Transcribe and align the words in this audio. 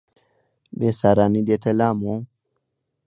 بێسارانی 0.79 1.45
دێتە 1.47 1.71
لام 1.79 1.97
و 2.07 2.17